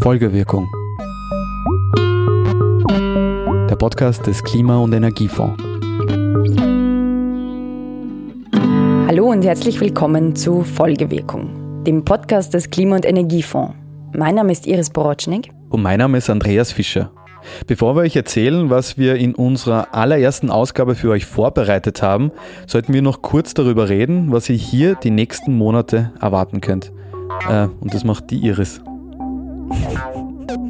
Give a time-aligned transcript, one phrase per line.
[0.00, 0.70] Folgewirkung.
[3.68, 5.60] Der Podcast des Klima- und Energiefonds.
[9.08, 13.74] Hallo und herzlich willkommen zu Folgewirkung, dem Podcast des Klima- und Energiefonds.
[14.16, 15.50] Mein Name ist Iris Borotschnik.
[15.70, 17.10] Und mein Name ist Andreas Fischer.
[17.66, 22.30] Bevor wir euch erzählen, was wir in unserer allerersten Ausgabe für euch vorbereitet haben,
[22.68, 26.92] sollten wir noch kurz darüber reden, was ihr hier die nächsten Monate erwarten könnt.
[27.50, 28.80] Äh, und das macht die Iris.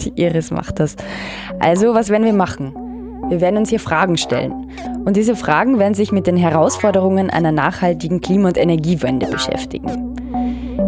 [0.00, 0.96] Die Iris macht das.
[1.58, 2.74] Also, was werden wir machen?
[3.28, 4.70] Wir werden uns hier Fragen stellen.
[5.04, 10.16] Und diese Fragen werden sich mit den Herausforderungen einer nachhaltigen Klima- und Energiewende beschäftigen.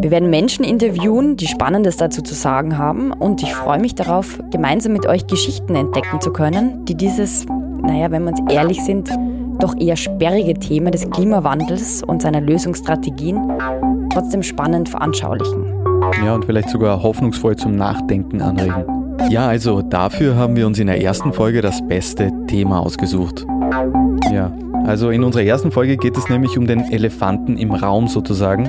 [0.01, 3.13] Wir werden Menschen interviewen, die Spannendes dazu zu sagen haben.
[3.13, 8.11] Und ich freue mich darauf, gemeinsam mit euch Geschichten entdecken zu können, die dieses, naja,
[8.11, 9.11] wenn wir uns ehrlich sind,
[9.59, 15.65] doch eher sperrige Thema des Klimawandels und seiner Lösungsstrategien trotzdem spannend veranschaulichen.
[16.25, 18.85] Ja, und vielleicht sogar hoffnungsvoll zum Nachdenken anregen.
[19.29, 23.47] Ja, also dafür haben wir uns in der ersten Folge das beste Thema ausgesucht.
[24.33, 24.53] Ja,
[24.85, 28.69] also in unserer ersten Folge geht es nämlich um den Elefanten im Raum sozusagen.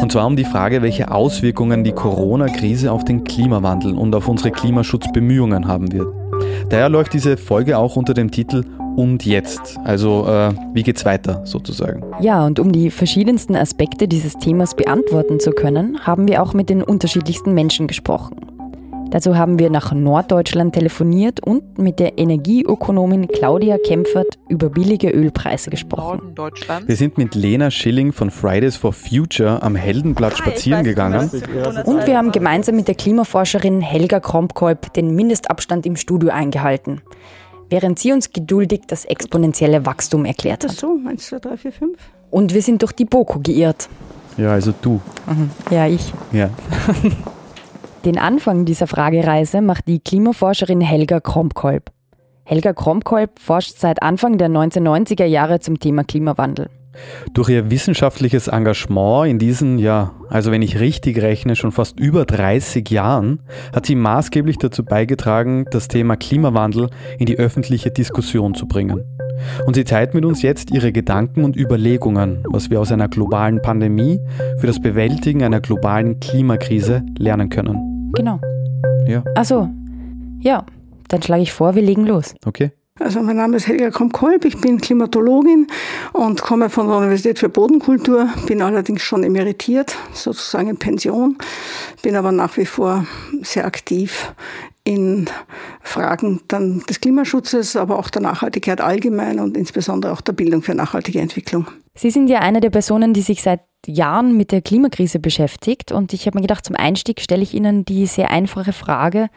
[0.00, 4.52] Und zwar um die Frage, welche Auswirkungen die Corona-Krise auf den Klimawandel und auf unsere
[4.52, 6.06] Klimaschutzbemühungen haben wird.
[6.68, 8.64] Daher läuft diese Folge auch unter dem Titel
[8.98, 9.78] Und jetzt.
[9.84, 12.02] Also äh, wie geht's weiter sozusagen.
[12.20, 16.68] Ja, und um die verschiedensten Aspekte dieses Themas beantworten zu können, haben wir auch mit
[16.68, 18.34] den unterschiedlichsten Menschen gesprochen.
[19.10, 25.70] Dazu haben wir nach Norddeutschland telefoniert und mit der Energieökonomin Claudia Kempfert über billige Ölpreise
[25.70, 26.34] gesprochen.
[26.84, 31.30] Wir sind mit Lena Schilling von Fridays for Future am Heldenblatt spazieren gegangen.
[31.84, 37.00] Und wir haben gemeinsam mit der Klimaforscherin Helga Krompkolb den Mindestabstand im Studio eingehalten,
[37.70, 40.72] während sie uns geduldig das exponentielle Wachstum erklärt hat.
[40.72, 41.98] So, 1, 2, 3, 4, 5.
[42.30, 43.88] Und wir sind durch die BOKU geirrt.
[44.36, 45.00] Ja, also du.
[45.70, 46.12] Ja, ich.
[46.32, 46.50] Ja.
[48.04, 51.90] Den Anfang dieser Fragereise macht die Klimaforscherin Helga Krompkolb.
[52.44, 56.70] Helga Krompkolb forscht seit Anfang der 1990er Jahre zum Thema Klimawandel.
[57.32, 62.24] Durch ihr wissenschaftliches Engagement in diesen, ja, also wenn ich richtig rechne, schon fast über
[62.24, 63.40] 30 Jahren,
[63.74, 66.88] hat sie maßgeblich dazu beigetragen, das Thema Klimawandel
[67.18, 69.04] in die öffentliche Diskussion zu bringen.
[69.66, 73.62] Und sie teilt mit uns jetzt ihre Gedanken und Überlegungen, was wir aus einer globalen
[73.62, 74.20] Pandemie
[74.58, 78.10] für das Bewältigen einer globalen Klimakrise lernen können.
[78.14, 78.40] Genau.
[79.06, 79.68] Ja, Achso,
[80.40, 80.64] ja,
[81.08, 82.34] dann schlage ich vor, wir legen los.
[82.44, 82.72] okay?
[82.98, 85.68] Also mein Name ist Helga Kromkolb, ich bin Klimatologin
[86.12, 91.38] und komme von der Universität für Bodenkultur, bin allerdings schon emeritiert, sozusagen in Pension,
[92.02, 93.06] bin aber nach wie vor
[93.42, 94.32] sehr aktiv
[94.82, 95.26] in
[95.82, 100.74] Fragen dann des Klimaschutzes, aber auch der Nachhaltigkeit allgemein und insbesondere auch der Bildung für
[100.74, 101.66] nachhaltige Entwicklung.
[101.94, 105.92] Sie sind ja eine der Personen, die sich seit Jahren mit der Klimakrise beschäftigt.
[105.92, 109.28] Und ich habe mir gedacht, zum Einstieg stelle ich Ihnen die sehr einfache Frage,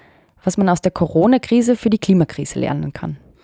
[0.44, 3.18] was man aus der Corona-Krise für die Klimakrise lernen kann.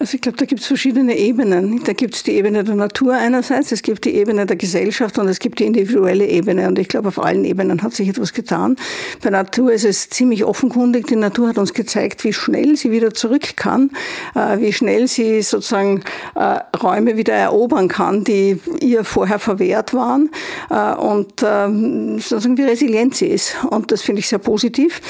[0.00, 1.80] Also ich glaube, da gibt es verschiedene Ebenen.
[1.84, 5.28] Da gibt es die Ebene der Natur einerseits, es gibt die Ebene der Gesellschaft und
[5.28, 6.66] es gibt die individuelle Ebene.
[6.66, 8.74] Und ich glaube, auf allen Ebenen hat sich etwas getan.
[9.22, 11.06] Bei Natur ist es ziemlich offenkundig.
[11.06, 13.90] Die Natur hat uns gezeigt, wie schnell sie wieder zurück kann,
[14.34, 16.02] äh, wie schnell sie sozusagen
[16.34, 20.28] äh, Räume wieder erobern kann, die ihr vorher verwehrt waren
[20.70, 23.54] äh, und ähm, sozusagen wie resilient sie ist.
[23.70, 25.00] Und das finde ich sehr positiv.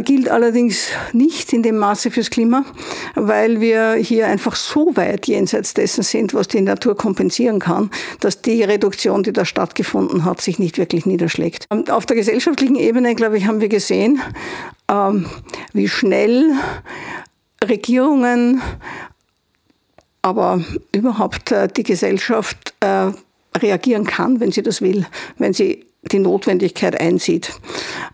[0.00, 2.64] Gilt allerdings nicht in dem Maße fürs Klima,
[3.14, 7.90] weil wir hier einfach so weit jenseits dessen sind, was die Natur kompensieren kann,
[8.20, 11.66] dass die Reduktion, die da stattgefunden hat, sich nicht wirklich niederschlägt.
[11.70, 14.20] Und auf der gesellschaftlichen Ebene, glaube ich, haben wir gesehen,
[14.90, 15.26] ähm,
[15.72, 16.52] wie schnell
[17.64, 18.62] Regierungen,
[20.22, 20.62] aber
[20.92, 23.12] überhaupt äh, die Gesellschaft äh,
[23.56, 25.06] reagieren kann, wenn sie das will,
[25.38, 27.52] wenn sie die Notwendigkeit einsieht.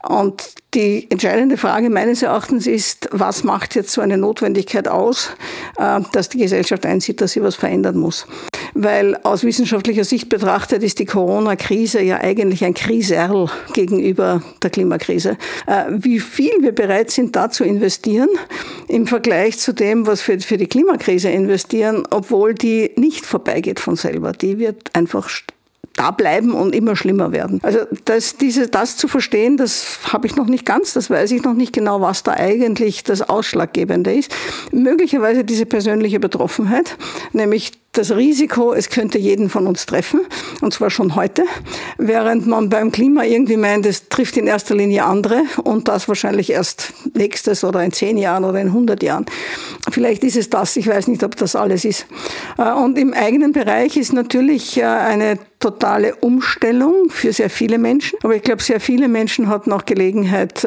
[0.09, 0.43] Und
[0.75, 5.31] die entscheidende Frage meines Erachtens ist, was macht jetzt so eine Notwendigkeit aus,
[5.79, 8.27] äh, dass die Gesellschaft einsieht, dass sie was verändern muss.
[8.75, 15.37] Weil aus wissenschaftlicher Sicht betrachtet ist die Corona-Krise ja eigentlich ein Kriserl gegenüber der Klimakrise.
[15.67, 18.29] Äh, wie viel wir bereit sind, da zu investieren
[18.89, 23.95] im Vergleich zu dem, was wir für die Klimakrise investieren, obwohl die nicht vorbeigeht von
[23.95, 24.33] selber.
[24.33, 25.31] Die wird einfach
[25.97, 27.61] da bleiben und immer schlimmer werden.
[27.63, 31.43] Also das, diese, das zu verstehen, das habe ich noch nicht ganz, das weiß ich
[31.45, 34.35] noch nicht genau, was da eigentlich das Ausschlaggebende ist.
[34.73, 36.97] Möglicherweise diese persönliche Betroffenheit,
[37.33, 40.21] nämlich das Risiko, es könnte jeden von uns treffen,
[40.61, 41.45] und zwar schon heute,
[41.97, 46.51] während man beim Klima irgendwie meint, es trifft in erster Linie andere und das wahrscheinlich
[46.51, 49.27] erst nächstes oder in zehn Jahren oder in 100 Jahren.
[49.91, 52.07] Vielleicht ist es das, ich weiß nicht, ob das alles ist.
[52.57, 58.43] Und im eigenen Bereich ist natürlich eine totale Umstellung für sehr viele Menschen, aber ich
[58.43, 60.67] glaube, sehr viele Menschen hatten auch Gelegenheit,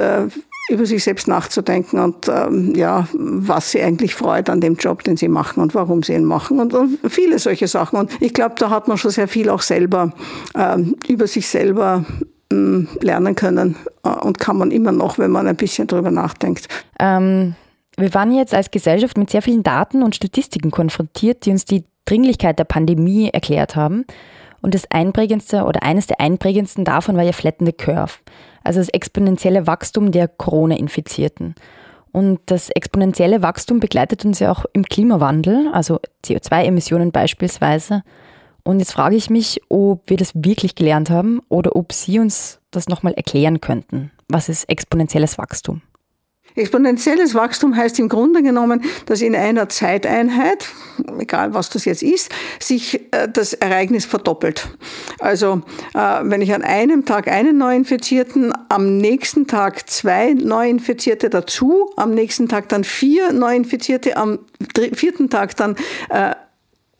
[0.70, 5.16] über sich selbst nachzudenken und ähm, ja, was sie eigentlich freut an dem Job, den
[5.18, 7.98] sie machen und warum sie ihn machen und, und viele solche Sachen.
[8.00, 10.12] Und ich glaube, da hat man schon sehr viel auch selber
[10.56, 12.06] ähm, über sich selber
[12.52, 16.68] ähm, lernen können äh, und kann man immer noch, wenn man ein bisschen drüber nachdenkt.
[17.00, 17.56] Ähm,
[17.98, 21.84] wir waren jetzt als Gesellschaft mit sehr vielen Daten und Statistiken konfrontiert, die uns die
[22.06, 24.06] Dringlichkeit der Pandemie erklärt haben.
[24.62, 28.14] Und das einprägendste oder eines der einprägendsten davon war ja Flatten Curve,
[28.68, 31.56] also das exponentielle Wachstum der Corona-Infizierten.
[32.12, 38.04] Und das exponentielle Wachstum begleitet uns ja auch im Klimawandel, also CO2-Emissionen beispielsweise.
[38.64, 42.60] Und jetzt frage ich mich, ob wir das wirklich gelernt haben oder ob Sie uns
[42.72, 44.12] das nochmal erklären könnten.
[44.28, 45.82] Was ist exponentielles Wachstum?
[46.58, 50.68] Exponentielles Wachstum heißt im Grunde genommen, dass in einer Zeiteinheit,
[51.20, 54.68] egal was das jetzt ist, sich äh, das Ereignis verdoppelt.
[55.20, 55.62] Also
[55.94, 62.14] äh, wenn ich an einem Tag einen Neuinfizierten, am nächsten Tag zwei Neuinfizierte dazu, am
[62.14, 64.40] nächsten Tag dann vier Neuinfizierte, am
[64.94, 65.76] vierten Tag dann
[66.10, 66.32] äh,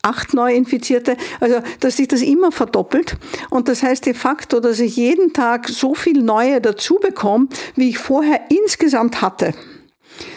[0.08, 3.18] acht Neuinfizierte, also dass sich das immer verdoppelt.
[3.50, 7.90] Und das heißt de facto, dass ich jeden Tag so viel neue dazu bekomme, wie
[7.90, 9.54] ich vorher insgesamt hatte.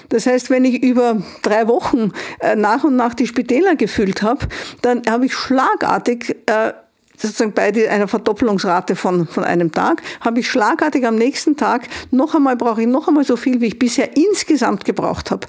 [0.08, 4.46] Das heißt, wenn ich über drei Wochen äh, nach und nach die Spitäler gefüllt habe,
[4.82, 6.72] dann habe ich schlagartig äh,
[7.20, 12.34] sozusagen bei einer Verdoppelungsrate von, von einem Tag, habe ich schlagartig am nächsten Tag noch
[12.34, 15.46] einmal, brauche ich noch einmal so viel, wie ich bisher insgesamt gebraucht habe.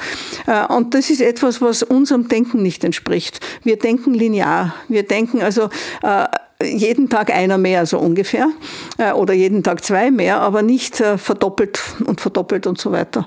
[0.47, 3.39] Äh, und das ist etwas, was unserem Denken nicht entspricht.
[3.63, 4.75] Wir denken linear.
[4.87, 5.69] Wir denken also,
[6.03, 6.25] äh,
[6.63, 8.49] jeden Tag einer mehr, so ungefähr,
[8.97, 13.25] äh, oder jeden Tag zwei mehr, aber nicht äh, verdoppelt und verdoppelt und so weiter.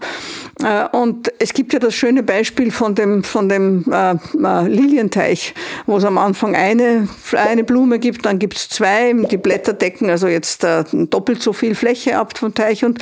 [0.63, 5.55] Äh, und es gibt ja das schöne Beispiel von dem, von dem Lilienteich,
[5.87, 10.11] wo es am Anfang eine, eine Blume gibt, dann gibt es zwei, die Blätter decken
[10.11, 12.99] also jetzt doppelt so viel Fläche ab vom Teich und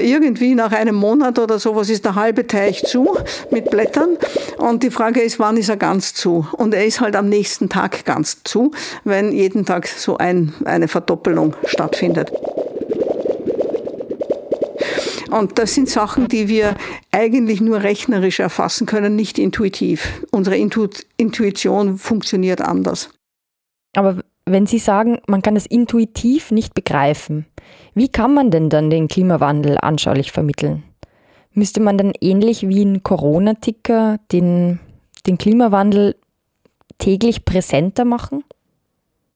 [0.00, 3.16] irgendwie nach einem Monat oder sowas ist der halbe Teich zu
[3.50, 4.18] mit Blättern
[4.58, 6.46] und die Frage ist, wann ist er ganz zu?
[6.52, 8.72] Und er ist halt am nächsten Tag ganz zu,
[9.04, 12.32] wenn jeden Tag so ein, eine Verdoppelung stattfindet.
[15.30, 16.74] Und das sind Sachen, die wir
[17.12, 20.24] eigentlich nur rechnerisch erfassen können, nicht intuitiv.
[20.32, 23.10] Unsere Intu Intuition funktioniert anders.
[23.94, 27.46] Aber wenn Sie sagen, man kann es intuitiv nicht begreifen,
[27.94, 30.82] wie kann man denn dann den Klimawandel anschaulich vermitteln?
[31.52, 34.80] Müsste man dann ähnlich wie ein Corona-Ticker den,
[35.26, 36.16] den Klimawandel
[36.98, 38.44] täglich präsenter machen?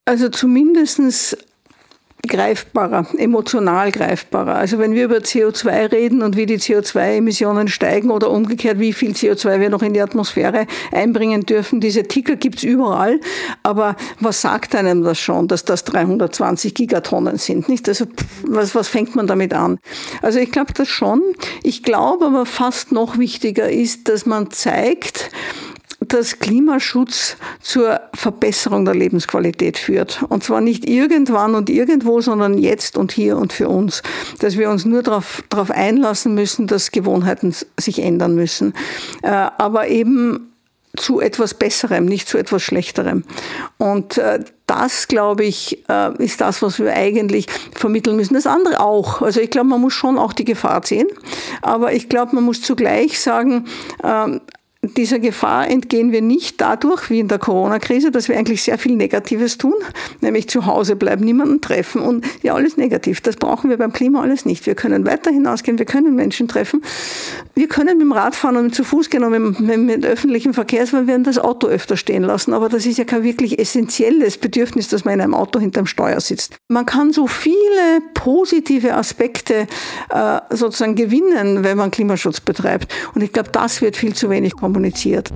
[0.06, 1.36] Also zumindestens
[2.28, 4.54] greifbarer, emotional greifbarer.
[4.54, 9.12] Also wenn wir über CO2 reden und wie die CO2-Emissionen steigen oder umgekehrt, wie viel
[9.12, 13.20] CO2 wir noch in die Atmosphäre einbringen dürfen, diese Ticker gibt's überall.
[13.62, 17.68] Aber was sagt einem das schon, dass das 320 Gigatonnen sind?
[17.68, 17.88] Nicht?
[17.88, 18.06] Also
[18.46, 19.78] was, was fängt man damit an?
[20.22, 21.22] Also ich glaube das schon.
[21.62, 25.30] Ich glaube aber fast noch wichtiger ist, dass man zeigt,
[26.08, 30.24] dass Klimaschutz zur Verbesserung der Lebensqualität führt.
[30.28, 34.02] Und zwar nicht irgendwann und irgendwo, sondern jetzt und hier und für uns.
[34.40, 38.74] Dass wir uns nur darauf, darauf einlassen müssen, dass Gewohnheiten sich ändern müssen.
[39.22, 40.50] Äh, aber eben
[40.96, 43.24] zu etwas Besserem, nicht zu etwas Schlechterem.
[43.78, 48.34] Und äh, das, glaube ich, äh, ist das, was wir eigentlich vermitteln müssen.
[48.34, 49.20] Das andere auch.
[49.20, 51.08] Also ich glaube, man muss schon auch die Gefahr sehen.
[51.62, 53.66] Aber ich glaube, man muss zugleich sagen,
[54.02, 54.40] ähm,
[54.88, 58.96] dieser Gefahr entgehen wir nicht dadurch, wie in der Corona-Krise, dass wir eigentlich sehr viel
[58.96, 59.74] Negatives tun,
[60.20, 63.20] nämlich zu Hause bleiben, niemanden treffen und ja, alles negativ.
[63.20, 64.66] Das brauchen wir beim Klima alles nicht.
[64.66, 66.82] Wir können weiter hinausgehen, wir können Menschen treffen.
[67.54, 70.92] Wir können mit dem Rad fahren und zu Fuß gehen und mit, mit, öffentlichen Verkehrs,
[70.92, 72.52] weil wir das Auto öfter stehen lassen.
[72.52, 76.20] Aber das ist ja kein wirklich essentielles Bedürfnis, dass man in einem Auto hinterm Steuer
[76.20, 76.56] sitzt.
[76.68, 79.66] Man kann so viele positive Aspekte
[80.10, 82.92] äh, sozusagen gewinnen, wenn man Klimaschutz betreibt.
[83.14, 85.30] Und ich glaube, das wird viel zu wenig kommen kommuniziert.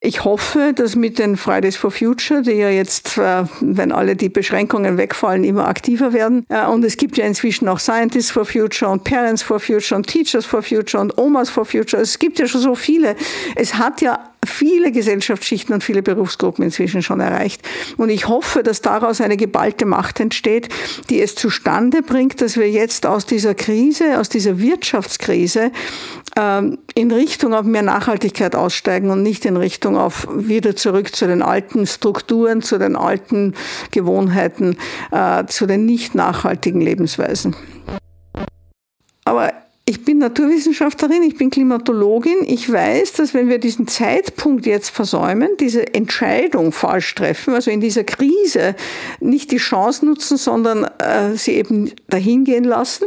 [0.00, 4.28] Ich hoffe, dass mit den Fridays for Future, die ja jetzt, äh, wenn alle die
[4.28, 6.44] Beschränkungen wegfallen, immer aktiver werden.
[6.48, 10.06] Äh, und es gibt ja inzwischen auch Scientists for Future und Parents for Future und
[10.06, 12.00] Teachers for Future und Omas for Future.
[12.00, 13.16] Es gibt ja schon so viele.
[13.56, 17.62] Es hat ja viele Gesellschaftsschichten und viele Berufsgruppen inzwischen schon erreicht.
[17.96, 20.68] Und ich hoffe, dass daraus eine geballte Macht entsteht,
[21.10, 25.70] die es zustande bringt, dass wir jetzt aus dieser Krise, aus dieser Wirtschaftskrise
[26.36, 31.26] ähm, in Richtung auf mehr Nachhaltigkeit aussteigen und nicht in Richtung auf wieder zurück zu
[31.26, 33.54] den alten Strukturen, zu den alten
[33.90, 34.76] Gewohnheiten,
[35.10, 37.56] äh, zu den nicht nachhaltigen Lebensweisen.
[39.88, 42.38] Ich bin Naturwissenschaftlerin, ich bin Klimatologin.
[42.44, 47.80] Ich weiß, dass wenn wir diesen Zeitpunkt jetzt versäumen, diese Entscheidung falsch treffen, also in
[47.80, 48.74] dieser Krise
[49.20, 53.04] nicht die Chance nutzen, sondern äh, sie eben dahingehen lassen,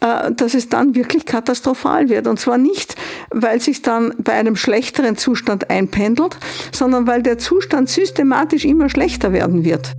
[0.00, 2.28] äh, dass es dann wirklich katastrophal wird.
[2.28, 2.94] Und zwar nicht,
[3.30, 6.36] weil sich dann bei einem schlechteren Zustand einpendelt,
[6.70, 9.96] sondern weil der Zustand systematisch immer schlechter werden wird.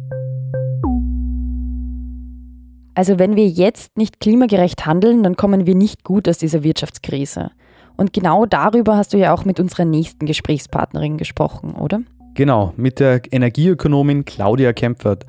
[2.97, 7.51] Also wenn wir jetzt nicht klimagerecht handeln, dann kommen wir nicht gut aus dieser Wirtschaftskrise.
[7.95, 12.01] Und genau darüber hast du ja auch mit unserer nächsten Gesprächspartnerin gesprochen, oder?
[12.33, 15.25] Genau, mit der Energieökonomin Claudia Kempfert.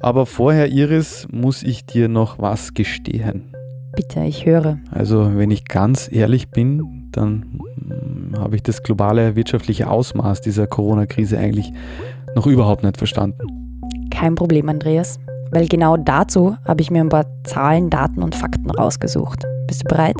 [0.00, 3.54] Aber vorher, Iris, muss ich dir noch was gestehen.
[3.94, 4.78] Bitte, ich höre.
[4.90, 10.66] Also, wenn ich ganz ehrlich bin, dann hm, habe ich das globale wirtschaftliche Ausmaß dieser
[10.66, 11.74] Corona-Krise eigentlich
[12.34, 14.08] noch überhaupt nicht verstanden.
[14.10, 15.20] Kein Problem, Andreas
[15.52, 19.44] weil genau dazu habe ich mir ein paar Zahlen, Daten und Fakten rausgesucht.
[19.68, 20.16] Bist du bereit?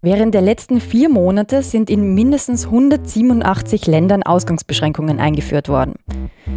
[0.00, 5.94] Während der letzten vier Monate sind in mindestens 187 Ländern Ausgangsbeschränkungen eingeführt worden.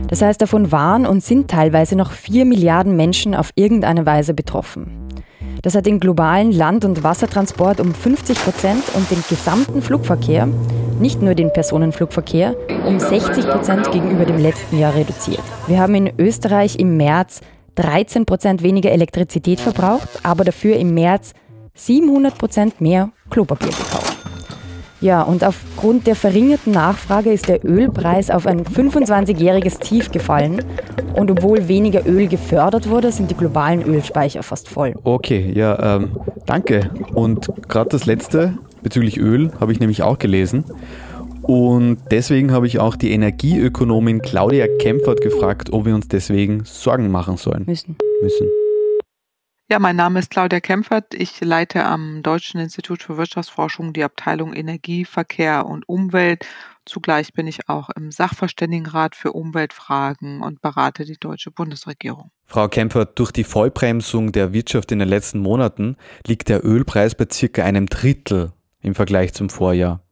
[0.07, 5.04] Das heißt, davon waren und sind teilweise noch vier Milliarden Menschen auf irgendeine Weise betroffen.
[5.61, 10.47] Das hat den globalen Land- und Wassertransport um 50 Prozent und den gesamten Flugverkehr
[10.99, 15.41] nicht nur den Personenflugverkehr, um 60 Prozent gegenüber dem letzten Jahr reduziert.
[15.67, 17.41] Wir haben in Österreich im März
[17.75, 21.33] 13 Prozent weniger Elektrizität verbraucht, aber dafür im März
[21.73, 24.24] 700 Prozent mehr Klopapier gekauft.
[25.01, 30.63] Ja, und aufgrund der verringerten Nachfrage ist der Ölpreis auf ein 25-jähriges Tief gefallen.
[31.13, 34.93] Und obwohl weniger Öl gefördert wurde, sind die globalen Ölspeicher fast voll.
[35.03, 36.11] Okay, ja, ähm,
[36.45, 36.89] danke.
[37.13, 40.65] Und gerade das letzte, bezüglich Öl habe ich nämlich auch gelesen.
[41.41, 47.11] Und deswegen habe ich auch die Energieökonomin Claudia Kempfert gefragt, ob wir uns deswegen Sorgen
[47.11, 47.65] machen sollen.
[47.67, 47.95] Müssen.
[48.21, 48.47] Müssen.
[49.67, 51.15] Ja, mein Name ist Claudia Kempfert.
[51.15, 56.45] Ich leite am Deutschen Institut für Wirtschaftsforschung die Abteilung Energie, Verkehr und Umwelt.
[56.85, 62.29] Zugleich bin ich auch im Sachverständigenrat für Umweltfragen und berate die deutsche Bundesregierung.
[62.45, 67.25] Frau Kempfert, durch die Vollbremsung der Wirtschaft in den letzten Monaten liegt der Ölpreis bei
[67.33, 70.03] circa einem Drittel im Vergleich zum Vorjahr.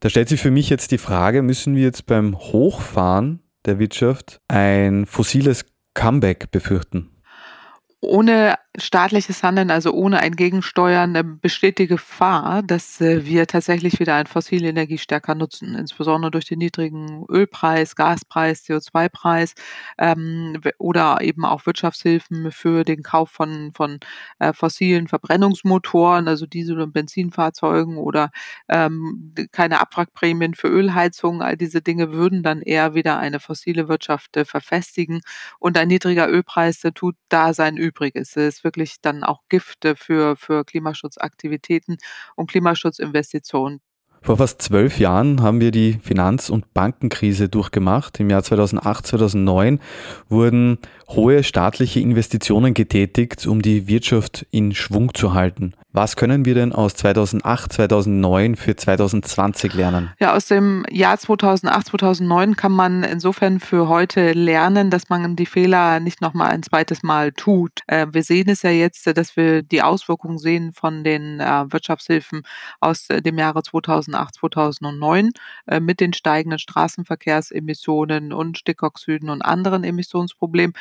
[0.00, 4.40] Da stellt sich für mich jetzt die Frage, müssen wir jetzt beim Hochfahren der Wirtschaft
[4.48, 7.11] ein fossiles Comeback befürchten?
[8.02, 14.00] Ohne staatliches Handeln, also ohne ein Gegensteuern, äh, besteht die Gefahr, dass äh, wir tatsächlich
[14.00, 19.54] wieder ein fossile Energie stärker nutzen, insbesondere durch den niedrigen Ölpreis, Gaspreis, CO2-Preis
[19.98, 23.98] ähm, oder eben auch Wirtschaftshilfen für den Kauf von, von
[24.38, 28.30] äh, fossilen Verbrennungsmotoren, also Diesel- und Benzinfahrzeugen oder
[28.70, 31.42] ähm, keine Abwrackprämien für Ölheizungen.
[31.42, 35.20] All diese Dinge würden dann eher wieder eine fossile Wirtschaft äh, verfestigen
[35.58, 38.34] und ein niedriger Ölpreis äh, tut da sein Übriges.
[38.36, 41.98] Es wirklich dann auch Gifte für, für Klimaschutzaktivitäten
[42.36, 43.80] und Klimaschutzinvestitionen.
[44.24, 48.20] Vor fast zwölf Jahren haben wir die Finanz- und Bankenkrise durchgemacht.
[48.20, 49.80] Im Jahr 2008, 2009
[50.28, 50.78] wurden
[51.14, 55.74] hohe staatliche Investitionen getätigt, um die Wirtschaft in Schwung zu halten.
[55.94, 60.10] Was können wir denn aus 2008, 2009 für 2020 lernen?
[60.18, 65.44] Ja, aus dem Jahr 2008, 2009 kann man insofern für heute lernen, dass man die
[65.44, 67.80] Fehler nicht nochmal ein zweites Mal tut.
[67.88, 72.42] Äh, wir sehen es ja jetzt, dass wir die Auswirkungen sehen von den äh, Wirtschaftshilfen
[72.80, 75.32] aus dem Jahre 2008, 2009
[75.66, 80.72] äh, mit den steigenden Straßenverkehrsemissionen und Stickoxiden und anderen Emissionsproblemen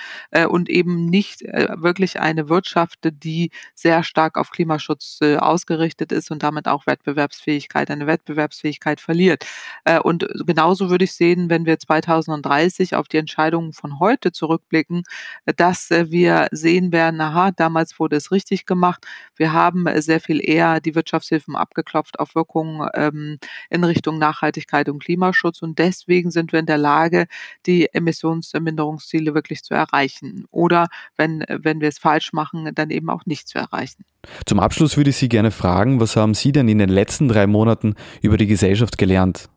[0.50, 6.44] und eben nicht wirklich eine Wirtschaft, die sehr stark auf Klimaschutz äh, ausgerichtet ist und
[6.44, 9.46] damit auch Wettbewerbsfähigkeit, eine Wettbewerbsfähigkeit verliert.
[9.86, 15.04] Äh, und genauso würde ich sehen, wenn wir 2030 auf die Entscheidungen von heute zurückblicken,
[15.46, 19.06] äh, dass wir sehen werden, aha, damals wurde es richtig gemacht.
[19.36, 25.04] Wir haben sehr viel eher die Wirtschaftshilfen abgeklopft auf Wirkungen ähm, in Richtung Nachhaltigkeit und
[25.04, 25.62] Klimaschutz.
[25.62, 27.28] Und deswegen sind wir in der Lage,
[27.66, 30.11] die Emissionsminderungsziele wirklich zu erreichen.
[30.52, 30.88] Oder
[31.18, 34.06] wenn, wenn wir es falsch machen, dann eben auch nicht zu erreichen.
[34.46, 37.48] Zum Abschluss würde ich Sie gerne fragen, was haben Sie denn in den letzten drei
[37.48, 39.50] Monaten über die Gesellschaft gelernt?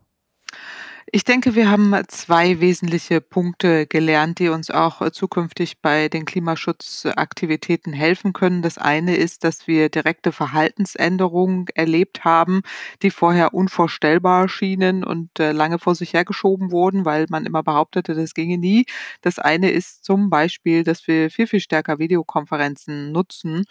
[1.15, 7.93] Ich denke, wir haben zwei wesentliche Punkte gelernt, die uns auch zukünftig bei den Klimaschutzaktivitäten
[7.93, 8.61] helfen können.
[8.61, 12.63] Das eine ist, dass wir direkte Verhaltensänderungen erlebt haben,
[13.01, 18.13] die vorher unvorstellbar schienen und äh, lange vor sich hergeschoben wurden, weil man immer behauptete,
[18.13, 18.85] das ginge nie.
[19.21, 23.63] Das eine ist zum Beispiel, dass wir viel, viel stärker Videokonferenzen nutzen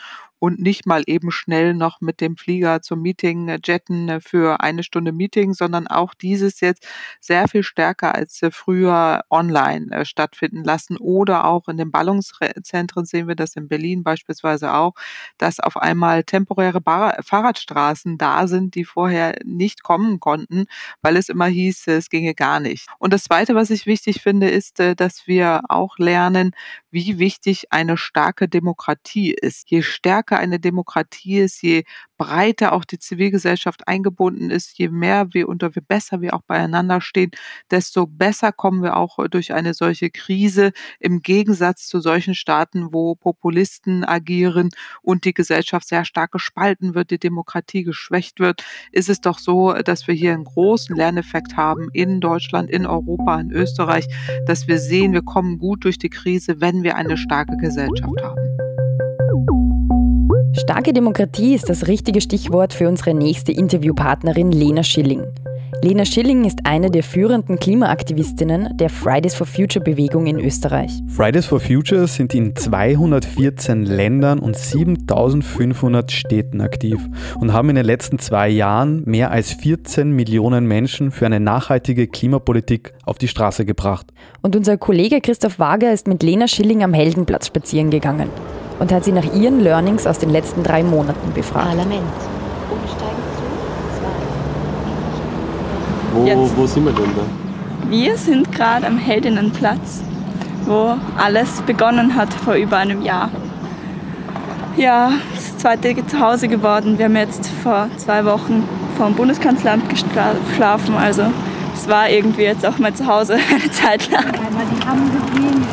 [0.44, 4.60] und nicht mal eben schnell noch mit dem Flieger zum Meeting äh, jetten äh, für
[4.60, 6.86] eine Stunde Meeting, sondern auch dieses jetzt
[7.18, 10.98] sehr viel stärker als äh, früher online stattfinden lassen.
[10.98, 14.92] Oder auch in den Ballungszentren sehen wir das in Berlin beispielsweise auch,
[15.38, 20.66] dass auf einmal temporäre Bar Fahrradstraßen da sind, die vorher nicht kommen konnten,
[21.00, 22.86] weil es immer hieß, es ginge gar nicht.
[22.98, 26.50] Und das Zweite, was ich wichtig finde, ist, dass wir auch lernen,
[26.90, 29.70] wie wichtig eine starke Demokratie ist.
[29.70, 31.85] Je stärker stärker eine Demokratie ist, je
[32.19, 37.00] breiter auch die Zivilgesellschaft eingebunden ist, je mehr wir und je besser wir auch beieinander
[37.00, 37.31] stehen,
[37.71, 43.14] desto besser kommen wir auch durch eine solche Krise im Gegensatz zu solchen Staaten, wo
[43.14, 44.71] Populisten agieren
[45.03, 49.73] und die Gesellschaft sehr stark gespalten wird, die Demokratie geschwächt wird, ist es doch so,
[49.73, 54.07] dass wir hier einen großen Lerneffekt haben in Deutschland, in Europa, in Österreich,
[54.47, 58.63] dass wir sehen, wir kommen gut durch die Krise, wenn wir eine starke Gesellschaft haben.
[60.56, 65.25] Starke Demokratie ist das richtige Stichwort für unsere nächste Interviewpartnerin Lena Schilling.
[65.82, 70.92] Lena Schilling ist eine der führenden Klimaaktivistinnen der Fridays for Future Bewegung in Österreich.
[71.08, 77.00] Fridays for Future sind in 214 Ländern und 7500 Städten aktiv
[77.40, 82.06] und haben in den letzten zwei Jahren mehr als 14 Millionen Menschen für eine nachhaltige
[82.06, 84.06] Klimapolitik auf die Straße gebracht.
[84.40, 88.30] Und unser Kollege Christoph Wager ist mit Lena Schilling am Heldenplatz spazieren gegangen
[88.78, 91.69] und hat sie nach ihren Learnings aus den letzten drei Monaten befragt.
[91.69, 92.02] Parlament.
[96.12, 97.90] Wo, wo sind wir denn da?
[97.90, 100.02] Wir sind gerade am Heldinnenplatz,
[100.64, 103.31] wo alles begonnen hat vor über einem Jahr.
[104.76, 106.99] Ja, das zweite Zuhause geworden.
[106.99, 108.64] Wir haben jetzt vor zwei Wochen
[108.97, 110.97] vor dem Bundeskanzleramt geschlafen.
[110.97, 111.23] Also
[111.75, 114.25] es war irgendwie jetzt auch mal zu Hause eine Zeit lang.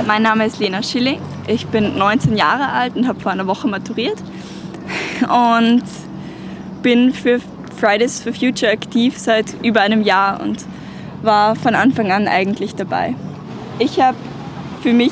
[0.05, 1.20] Mein Name ist Lena Schilling.
[1.48, 4.17] Ich bin 19 Jahre alt und habe vor einer Woche maturiert.
[5.21, 5.83] Und
[6.81, 7.39] bin für
[7.79, 10.65] Fridays for Future aktiv seit über einem Jahr und
[11.21, 13.15] war von Anfang an eigentlich dabei.
[13.79, 14.17] Ich habe
[14.81, 15.12] für mich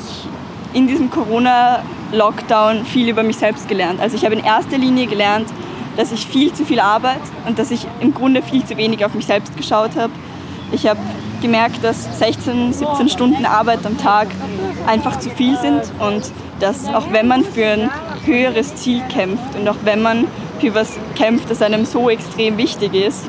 [0.72, 4.00] in diesem Corona-Lockdown viel über mich selbst gelernt.
[4.00, 5.48] Also ich habe in erster Linie gelernt,
[5.96, 9.14] dass ich viel zu viel arbeite und dass ich im Grunde viel zu wenig auf
[9.14, 10.12] mich selbst geschaut habe
[10.72, 11.00] ich habe
[11.40, 14.28] gemerkt, dass 16, 17 Stunden Arbeit am Tag
[14.86, 16.30] einfach zu viel sind und
[16.60, 17.90] dass auch wenn man für ein
[18.24, 20.26] höheres Ziel kämpft und auch wenn man
[20.60, 23.26] für was kämpft, das einem so extrem wichtig ist,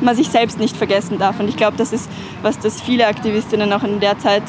[0.00, 1.40] man sich selbst nicht vergessen darf.
[1.40, 2.10] Und ich glaube, das ist,
[2.42, 4.42] was das viele Aktivistinnen auch in der Zeit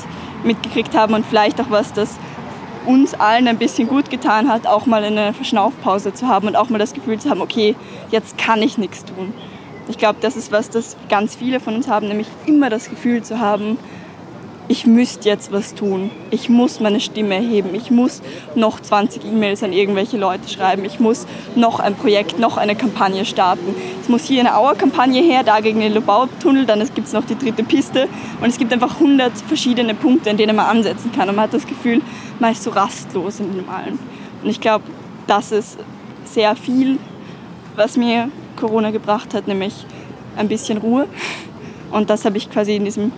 [0.44, 2.18] mitgekriegt haben und vielleicht auch was das
[2.86, 6.70] uns allen ein bisschen gut getan hat, auch mal eine Verschnaufpause zu haben und auch
[6.70, 7.76] mal das Gefühl zu haben, okay,
[8.12, 9.34] jetzt kann ich nichts tun.
[9.90, 13.24] Ich glaube, das ist was, das ganz viele von uns haben, nämlich immer das Gefühl
[13.24, 13.78] zu haben,
[14.70, 16.12] ich müsste jetzt was tun.
[16.30, 17.74] Ich muss meine Stimme erheben.
[17.74, 18.22] Ich muss
[18.56, 20.84] noch 20 E-Mails an irgendwelche Leute schreiben.
[20.84, 23.74] Ich muss noch ein Projekt, noch eine Kampagne starten.
[24.02, 27.38] Es muss hier eine Auer-Kampagne her, da gegen den Lobau-Tunnel, dann gibt es noch die
[27.38, 28.10] dritte Piste.
[28.42, 31.30] Und es gibt einfach 100 verschiedene Punkte, in denen man ansetzen kann.
[31.30, 32.02] Und man hat das Gefühl,
[32.40, 33.98] man ist so rastlos in dem allen.
[34.44, 34.84] Und ich glaube,
[35.28, 35.78] das ist
[36.26, 37.00] sehr viel,
[37.78, 39.86] was mir Corona gebracht hat, nämlich
[40.36, 41.08] ein bisschen Ruhe.
[41.92, 43.12] Und das habe ich quasi in diesem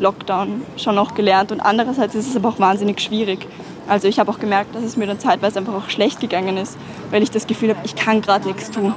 [0.00, 1.52] Lockdown schon noch gelernt.
[1.52, 3.46] Und andererseits ist es aber auch wahnsinnig schwierig.
[3.86, 6.76] Also ich habe auch gemerkt, dass es mir dann zeitweise einfach auch schlecht gegangen ist,
[7.10, 8.94] weil ich das Gefühl habe, ich kann gerade nichts tun.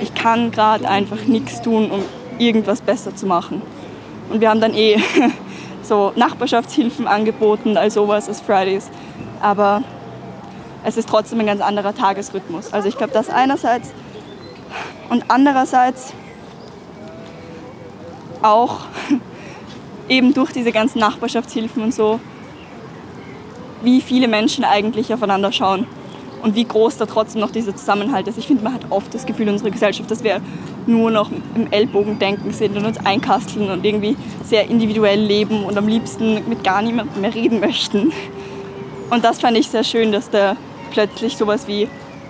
[0.00, 2.02] Ich kann gerade einfach nichts tun, um
[2.38, 3.62] irgendwas besser zu machen.
[4.30, 4.98] Und wir haben dann eh
[5.82, 8.90] so Nachbarschaftshilfen angeboten, all sowas als Fridays.
[9.40, 9.82] Aber
[10.84, 12.72] es ist trotzdem ein ganz anderer Tagesrhythmus.
[12.72, 13.92] Also ich glaube, das einerseits
[15.08, 16.12] und andererseits
[18.42, 18.80] auch
[20.08, 22.20] eben durch diese ganzen Nachbarschaftshilfen und so,
[23.82, 25.86] wie viele Menschen eigentlich aufeinander schauen
[26.42, 28.38] und wie groß da trotzdem noch dieser Zusammenhalt ist.
[28.38, 30.40] Ich finde, man hat oft das Gefühl in unserer Gesellschaft, dass wir
[30.86, 35.88] nur noch im Ellbogendenken sind und uns einkasteln und irgendwie sehr individuell leben und am
[35.88, 38.12] liebsten mit gar niemandem mehr reden möchten.
[39.10, 40.56] Und das fand ich sehr schön, dass da
[40.90, 41.88] plötzlich sowas wie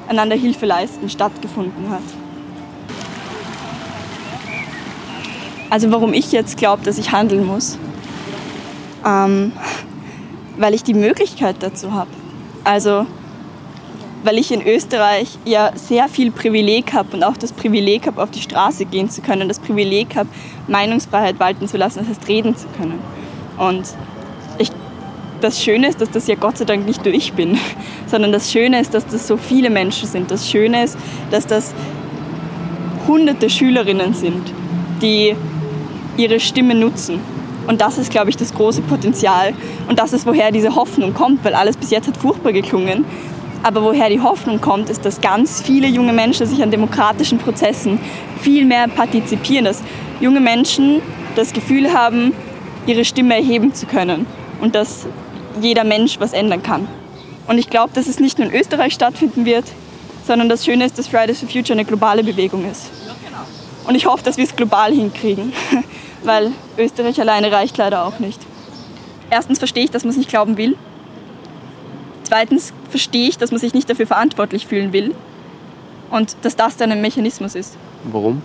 [0.08, 2.19] einander Hilfe leisten stattgefunden hat.
[5.70, 7.78] Also warum ich jetzt glaube, dass ich handeln muss?
[9.06, 9.52] Ähm,
[10.58, 12.10] weil ich die Möglichkeit dazu habe.
[12.64, 13.06] Also
[14.22, 18.30] weil ich in Österreich ja sehr viel Privileg habe und auch das Privileg habe, auf
[18.30, 20.28] die Straße gehen zu können, das Privileg habe,
[20.68, 22.98] Meinungsfreiheit walten zu lassen, das heißt reden zu können.
[23.56, 23.84] Und
[24.58, 24.70] ich,
[25.40, 27.58] das Schöne ist, dass das ja Gott sei Dank nicht nur ich bin,
[28.06, 30.30] sondern das Schöne ist, dass das so viele Menschen sind.
[30.30, 30.98] Das Schöne ist,
[31.30, 31.72] dass das
[33.06, 34.52] hunderte Schülerinnen sind,
[35.00, 35.34] die
[36.20, 37.20] ihre Stimme nutzen.
[37.66, 39.54] Und das ist, glaube ich, das große Potenzial.
[39.88, 43.04] Und das ist, woher diese Hoffnung kommt, weil alles bis jetzt hat furchtbar geklungen.
[43.62, 47.98] Aber woher die Hoffnung kommt, ist, dass ganz viele junge Menschen sich an demokratischen Prozessen
[48.40, 49.82] viel mehr partizipieren, dass
[50.20, 51.02] junge Menschen
[51.36, 52.32] das Gefühl haben,
[52.86, 54.26] ihre Stimme erheben zu können
[54.60, 55.06] und dass
[55.60, 56.88] jeder Mensch was ändern kann.
[57.46, 59.64] Und ich glaube, dass es nicht nur in Österreich stattfinden wird,
[60.26, 62.90] sondern das Schöne ist, dass Fridays for Future eine globale Bewegung ist.
[63.86, 65.52] Und ich hoffe, dass wir es global hinkriegen,
[66.24, 68.40] weil Österreich alleine reicht leider auch nicht.
[69.30, 70.76] Erstens verstehe ich, dass man es nicht glauben will.
[72.24, 75.14] Zweitens verstehe ich, dass man sich nicht dafür verantwortlich fühlen will
[76.10, 77.76] und dass das dann ein Mechanismus ist.
[78.04, 78.42] Warum?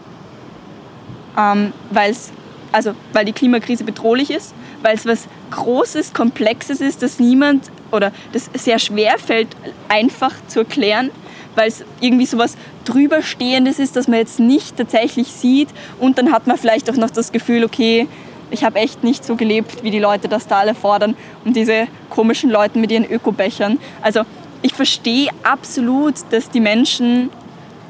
[1.38, 2.32] Ähm, weil's,
[2.72, 8.12] also, weil die Klimakrise bedrohlich ist, weil es was Großes, Komplexes ist, das niemand oder
[8.32, 9.50] das sehr schwer fällt,
[9.88, 11.12] einfach zu erklären,
[11.56, 16.32] weil es irgendwie so was drüberstehendes ist, das man jetzt nicht tatsächlich sieht und dann
[16.32, 18.08] hat man vielleicht auch noch das Gefühl, okay,
[18.52, 21.88] ich habe echt nicht so gelebt, wie die Leute das da alle fordern und diese
[22.10, 23.80] komischen Leute mit ihren Ökobechern.
[24.02, 24.22] Also
[24.62, 27.30] ich verstehe absolut, dass die Menschen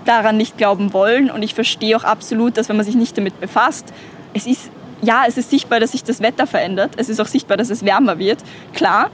[0.05, 3.39] daran nicht glauben wollen und ich verstehe auch absolut, dass wenn man sich nicht damit
[3.39, 3.93] befasst,
[4.33, 4.69] es ist
[5.01, 6.93] ja, es ist sichtbar, dass sich das Wetter verändert.
[6.97, 8.39] Es ist auch sichtbar, dass es wärmer wird.
[8.73, 9.11] Klar.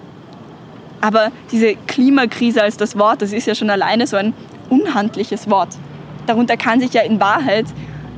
[1.01, 4.33] Aber diese Klimakrise als das Wort, das ist ja schon alleine so ein
[4.69, 5.77] unhandliches Wort.
[6.27, 7.65] Darunter kann sich ja in Wahrheit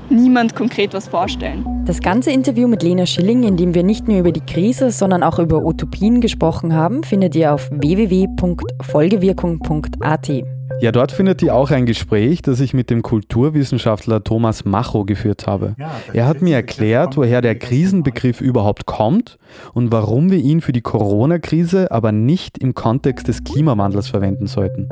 [0.10, 1.66] niemand konkret was vorstellen.
[1.86, 5.24] Das ganze Interview mit Lena Schilling, in dem wir nicht nur über die Krise, sondern
[5.24, 10.44] auch über Utopien gesprochen haben, findet ihr auf www.folgewirkung.at.
[10.80, 15.48] Ja, dort findet ihr auch ein Gespräch, das ich mit dem Kulturwissenschaftler Thomas Macho geführt
[15.48, 15.76] habe.
[16.14, 19.38] Er hat mir erklärt, woher der Krisenbegriff überhaupt kommt
[19.74, 24.90] und warum wir ihn für die Corona-Krise aber nicht im Kontext des Klimawandels verwenden sollten.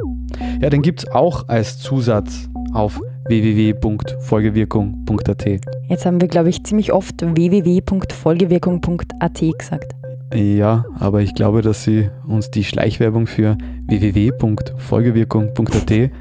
[0.62, 5.46] Ja, den gibt es auch als Zusatz auf www.folgewirkung.at.
[5.88, 9.96] Jetzt haben wir, glaube ich, ziemlich oft www.folgewirkung.at gesagt.
[10.34, 16.12] Ja, aber ich glaube, dass Sie uns die Schleichwerbung für www.folgewirkung.at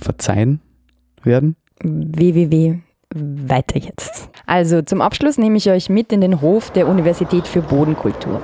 [0.00, 0.60] verzeihen
[1.22, 1.56] werden.
[1.82, 2.80] www.
[3.14, 4.28] Weiter jetzt.
[4.44, 8.42] Also zum Abschluss nehme ich euch mit in den Hof der Universität für Bodenkultur.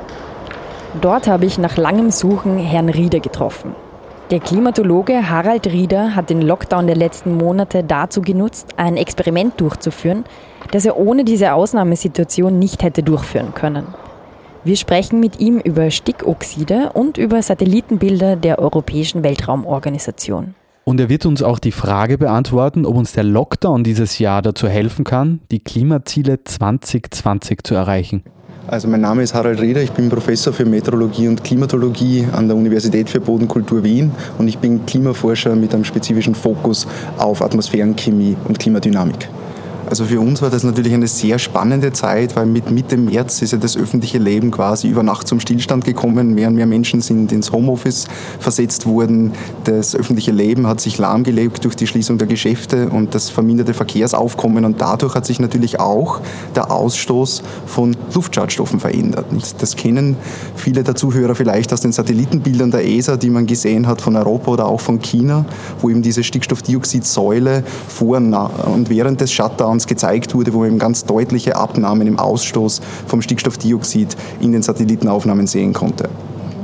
[1.03, 3.75] Dort habe ich nach langem Suchen Herrn Rieder getroffen.
[4.31, 10.25] Der Klimatologe Harald Rieder hat den Lockdown der letzten Monate dazu genutzt, ein Experiment durchzuführen,
[10.71, 13.85] das er ohne diese Ausnahmesituation nicht hätte durchführen können.
[14.67, 20.55] Wir sprechen mit ihm über Stickoxide und über Satellitenbilder der Europäischen Weltraumorganisation.
[20.85, 24.67] Und er wird uns auch die Frage beantworten, ob uns der Lockdown dieses Jahr dazu
[24.67, 28.23] helfen kann, die Klimaziele 2020 zu erreichen.
[28.67, 32.57] Also mein Name ist Harald Rieder, ich bin Professor für Meteorologie und Klimatologie an der
[32.57, 36.87] Universität für Bodenkultur Wien und ich bin Klimaforscher mit einem spezifischen Fokus
[37.19, 39.29] auf Atmosphärenchemie und Klimadynamik.
[39.89, 43.53] Also für uns war das natürlich eine sehr spannende Zeit, weil mit Mitte März ist
[43.53, 46.35] ja das öffentliche Leben quasi über Nacht zum Stillstand gekommen.
[46.35, 48.07] Mehr und mehr Menschen sind ins Homeoffice
[48.41, 49.33] versetzt worden.
[49.65, 54.65] Das öffentliche Leben hat sich lahmgelegt durch die Schließung der Geschäfte und das verminderte Verkehrsaufkommen.
[54.65, 56.21] Und dadurch hat sich natürlich auch
[56.57, 59.27] der Ausstoß von Luftschadstoffen verändert.
[59.59, 60.17] Das kennen
[60.57, 64.51] viele der Zuhörer vielleicht aus den Satellitenbildern der ESA, die man gesehen hat von Europa
[64.51, 65.45] oder auch von China,
[65.81, 70.79] wo eben diese Stickstoffdioxidsäule vor und während des Shutdowns uns gezeigt wurde, wo man eben
[70.79, 76.09] ganz deutliche Abnahmen im Ausstoß vom Stickstoffdioxid in den Satellitenaufnahmen sehen konnte.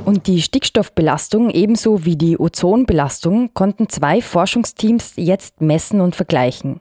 [0.07, 6.81] Und die Stickstoffbelastung ebenso wie die Ozonbelastung konnten zwei Forschungsteams jetzt messen und vergleichen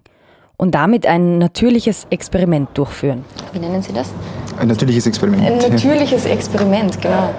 [0.58, 3.24] und damit ein natürliches Experiment durchführen.
[3.54, 4.10] Wie nennen Sie das?
[4.58, 5.64] Ein natürliches Experiment.
[5.64, 7.34] Ein natürliches Experiment, genau.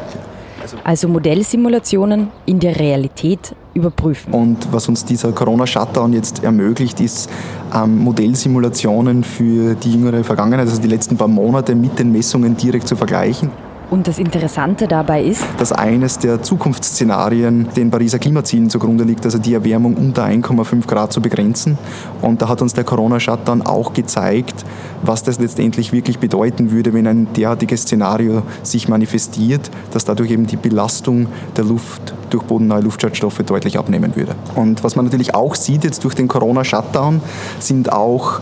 [0.84, 4.32] Also Modellsimulationen in der Realität überprüfen.
[4.32, 7.30] Und was uns dieser Corona-Shutdown jetzt ermöglicht, ist
[7.74, 12.88] ähm, Modellsimulationen für die jüngere Vergangenheit, also die letzten paar Monate mit den Messungen direkt
[12.88, 13.50] zu vergleichen.
[13.90, 19.38] Und das Interessante dabei ist, dass eines der Zukunftsszenarien den Pariser Klimazielen zugrunde liegt, also
[19.38, 21.76] die Erwärmung unter 1,5 Grad zu begrenzen.
[22.22, 24.64] Und da hat uns der Corona-Shutdown auch gezeigt,
[25.02, 30.46] was das letztendlich wirklich bedeuten würde, wenn ein derartiges Szenario sich manifestiert, dass dadurch eben
[30.46, 31.26] die Belastung
[31.56, 34.36] der Luft durch bodennahe Luftschadstoffe deutlich abnehmen würde.
[34.54, 37.20] Und was man natürlich auch sieht jetzt durch den Corona-Shutdown,
[37.58, 38.40] sind auch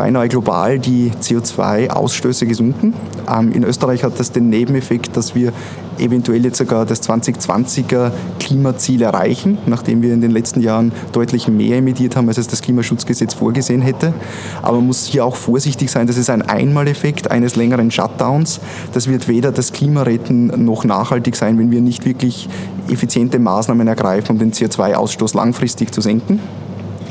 [0.00, 2.94] beinahe global die CO2-Ausstöße gesunken.
[3.30, 5.52] Ähm, in Österreich hat das den Nebeneffekt, dass wir
[5.98, 11.76] eventuell jetzt sogar das 2020er Klimaziel erreichen, nachdem wir in den letzten Jahren deutlich mehr
[11.76, 14.14] emittiert haben, als es das Klimaschutzgesetz vorgesehen hätte.
[14.62, 18.60] Aber man muss hier auch vorsichtig sein, das ist ein Einmaleffekt eines längeren Shutdowns.
[18.94, 22.48] Das wird weder das Klima retten noch nachhaltig sein, wenn wir nicht wirklich
[22.88, 26.40] effiziente Maßnahmen ergreifen, um den CO2-Ausstoß langfristig zu senken.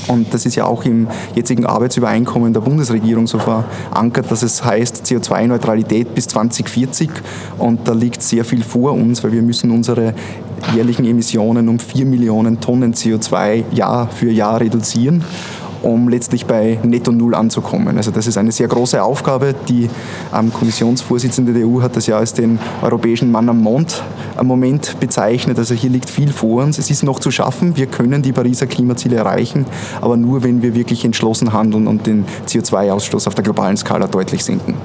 [0.08, 5.06] Und das ist ja auch im jetzigen Arbeitsübereinkommen der Bundesregierung so verankert, dass es heißt
[5.06, 7.10] CO2-Neutralität bis 2040.
[7.58, 10.14] Und da liegt sehr viel vor uns, weil wir müssen unsere
[10.76, 15.24] jährlichen Emissionen um 4 Millionen Tonnen CO2 Jahr für Jahr reduzieren
[15.82, 17.98] um letztlich bei Netto Null anzukommen.
[17.98, 19.56] Also das ist eine sehr große Aufgabe.
[19.68, 19.90] Die
[20.36, 24.04] ähm, Kommissionsvorsitzende der EU hat das ja als den europäischen Mann am Mond
[24.36, 25.58] am Moment bezeichnet.
[25.58, 26.78] Also hier liegt viel vor uns.
[26.78, 27.76] Es ist noch zu schaffen.
[27.76, 29.66] Wir können die Pariser Klimaziele erreichen,
[30.02, 34.44] aber nur, wenn wir wirklich entschlossen handeln und den CO2-Ausstoß auf der globalen Skala deutlich
[34.44, 34.76] senken.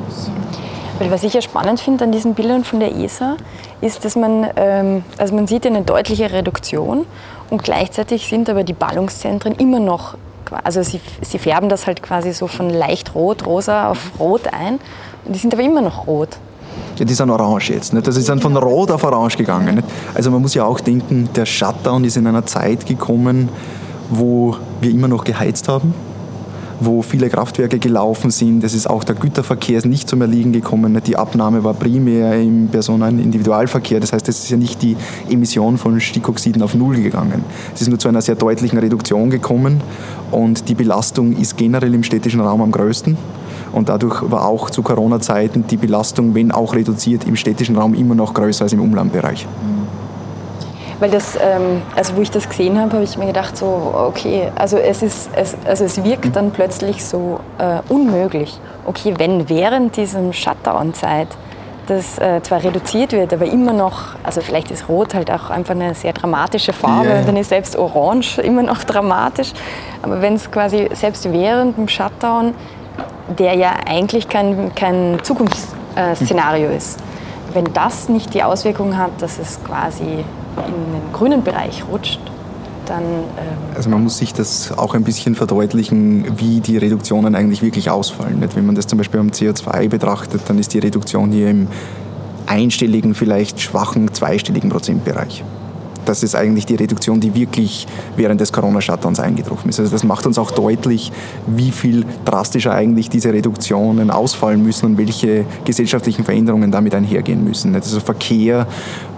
[1.01, 3.37] Was ich ja spannend finde an diesen Bildern von der ESA,
[3.81, 7.05] ist, dass man, ähm, also man sieht eine deutliche Reduktion
[7.51, 10.17] und gleichzeitig sind aber die Ballungszentren immer noch,
[10.63, 14.79] also sie, sie färben das halt quasi so von leicht rot, rosa auf rot ein
[15.25, 16.37] und die sind aber immer noch rot.
[16.97, 17.93] Ja, die sind orange jetzt.
[17.93, 18.07] Nicht?
[18.07, 19.77] Also sie sind von rot auf orange gegangen.
[19.77, 19.89] Nicht?
[20.15, 23.49] Also man muss ja auch denken, der Shutdown ist in einer Zeit gekommen,
[24.11, 25.95] wo wir immer noch geheizt haben
[26.81, 28.65] wo viele Kraftwerke gelaufen sind.
[28.65, 31.01] Es ist auch der Güterverkehr ist nicht zum Erliegen gekommen.
[31.07, 34.01] Die Abnahme war primär im Personen-Individualverkehr.
[34.01, 34.97] Das heißt, es ist ja nicht die
[35.29, 37.45] Emission von Stickoxiden auf Null gegangen.
[37.75, 39.81] Es ist nur zu einer sehr deutlichen Reduktion gekommen
[40.31, 43.17] und die Belastung ist generell im städtischen Raum am größten.
[43.73, 48.15] Und dadurch war auch zu Corona-Zeiten die Belastung, wenn auch reduziert, im städtischen Raum immer
[48.15, 49.49] noch größer als im Umlandbereich.
[51.01, 54.51] Weil das, ähm, also wo ich das gesehen habe, habe ich mir gedacht, so, okay,
[54.55, 58.59] also es, ist, es, also es wirkt dann plötzlich so äh, unmöglich.
[58.87, 61.29] Okay, wenn während diesem Shutdown-Zeit
[61.87, 65.75] das äh, zwar reduziert wird, aber immer noch, also vielleicht ist Rot halt auch einfach
[65.75, 67.23] eine sehr dramatische Farbe, yeah.
[67.23, 69.53] dann ist selbst Orange immer noch dramatisch.
[70.03, 72.55] Aber wenn es quasi selbst während dem Shutdown,
[73.39, 76.99] der ja eigentlich kein, kein Zukunftsszenario äh, ist,
[77.53, 80.25] wenn das nicht die Auswirkung hat, dass es quasi
[80.57, 82.21] in den grünen Bereich rutscht,
[82.87, 83.03] dann.
[83.03, 87.91] Ähm also man muss sich das auch ein bisschen verdeutlichen, wie die Reduktionen eigentlich wirklich
[87.91, 88.43] ausfallen.
[88.55, 91.69] Wenn man das zum Beispiel am CO2 betrachtet, dann ist die Reduktion hier im
[92.47, 95.43] einstelligen, vielleicht schwachen, zweistelligen Prozentbereich
[96.05, 97.87] das ist eigentlich die Reduktion, die wirklich
[98.17, 99.81] während des Corona-Shutdowns eingetroffen ist.
[99.81, 101.13] Also das macht uns auch deutlich,
[101.47, 107.75] wie viel drastischer eigentlich diese Reduktionen ausfallen müssen und welche gesellschaftlichen Veränderungen damit einhergehen müssen.
[107.75, 108.67] Also Verkehr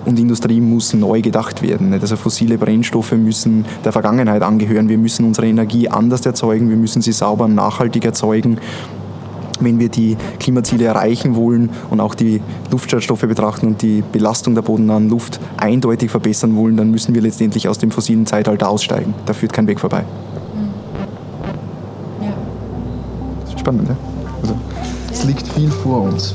[0.05, 1.93] und Industrie muss neu gedacht werden.
[1.93, 4.89] Also fossile Brennstoffe müssen der Vergangenheit angehören.
[4.89, 8.59] Wir müssen unsere Energie anders erzeugen, wir müssen sie sauber und nachhaltig erzeugen
[9.61, 12.41] wenn wir die Klimaziele erreichen wollen und auch die
[12.71, 17.69] Luftschadstoffe betrachten und die Belastung der bodennahen Luft eindeutig verbessern wollen, dann müssen wir letztendlich
[17.69, 19.15] aus dem fossilen Zeitalter aussteigen.
[19.27, 20.05] Da führt kein Weg vorbei.
[22.21, 22.33] Ja.
[23.41, 23.97] Das ist spannend, ja?
[24.43, 24.55] Also,
[25.13, 26.35] es liegt viel vor uns.